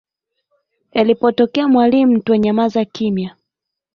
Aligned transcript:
Elipotokea 0.91 1.67
mwalimu 1.67 2.19
twenyamaza 2.19 2.85
kimya 2.85 3.35